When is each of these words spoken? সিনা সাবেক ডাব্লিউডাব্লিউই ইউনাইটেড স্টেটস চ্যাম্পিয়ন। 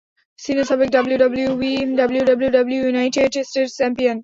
সিনা 0.39 0.63
সাবেক 0.69 0.89
ডাব্লিউডাব্লিউই 0.95 1.71
ইউনাইটেড 2.85 3.31
স্টেটস 3.49 3.73
চ্যাম্পিয়ন। 3.79 4.17